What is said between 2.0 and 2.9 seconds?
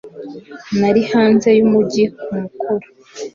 ku mukoro.